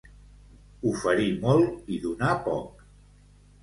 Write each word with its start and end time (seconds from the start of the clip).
Oferir 0.93 1.29
molt 1.45 1.95
i 1.99 2.03
donar 2.09 2.35
poc. 2.51 2.87